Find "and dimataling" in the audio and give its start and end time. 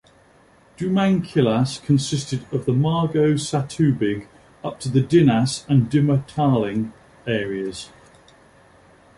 5.69-6.91